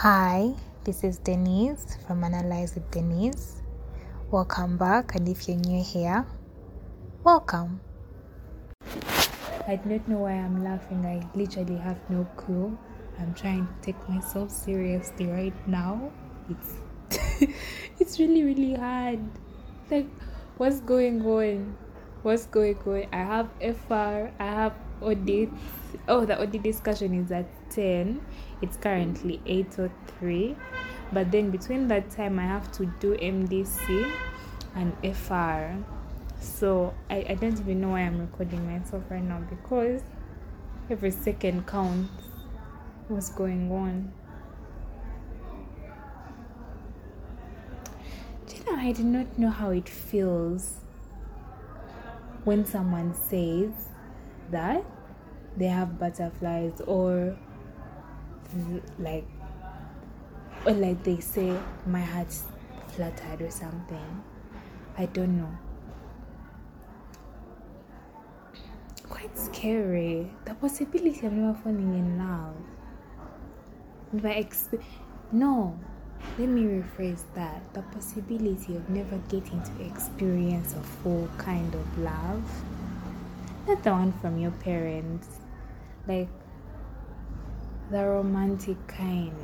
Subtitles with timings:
[0.00, 3.60] Hi, this is Denise from Analyze with Denise.
[4.30, 6.24] Welcome back, and if you're new here,
[7.22, 7.82] welcome.
[9.68, 12.78] I do not know why I'm laughing, I literally have no clue.
[13.18, 16.10] I'm trying to take myself seriously right now.
[16.48, 16.80] It's
[18.00, 19.20] it's really really hard.
[19.90, 20.08] Like
[20.56, 21.76] what's going on?
[22.22, 23.06] What's going on?
[23.14, 25.48] I have FR, I have audit.
[26.06, 28.20] Oh, the audit discussion is at 10.
[28.60, 30.54] It's currently 8.03.
[31.14, 34.12] But then between that time, I have to do MDC
[34.74, 35.82] and FR.
[36.40, 40.02] So I, I don't even know why I'm recording myself right now because
[40.90, 42.10] every second counts.
[43.08, 44.12] What's going on?
[48.46, 50.76] Do you know, I do not know how it feels
[52.44, 53.88] when someone says
[54.50, 54.84] that
[55.56, 57.36] they have butterflies or
[58.98, 59.26] like
[60.66, 62.44] or like they say my heart's
[62.88, 64.22] fluttered or something.
[64.98, 65.56] I don't know.
[69.08, 70.30] Quite scary.
[70.44, 72.56] The possibility of never falling in love.
[74.24, 74.82] I exp-
[75.32, 75.78] no
[76.38, 77.62] let me rephrase that.
[77.74, 82.42] The possibility of never getting to experience a full kind of love
[83.66, 85.28] not the one from your parents
[86.08, 86.28] like
[87.90, 89.34] the romantic kind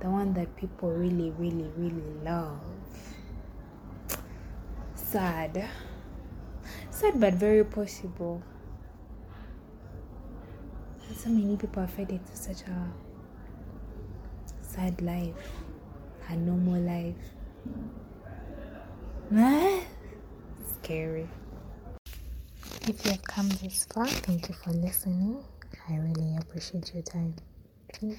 [0.00, 2.60] the one that people really really really love.
[4.94, 5.68] Sad.
[6.90, 8.42] Sad but very possible.
[11.16, 12.92] So many people are fed into such a
[14.68, 15.50] sad life
[16.28, 17.14] a normal life
[20.74, 21.28] scary
[22.88, 25.42] if you have come this far thank you for listening
[25.88, 27.34] I really appreciate your time.
[27.92, 28.18] Thank you.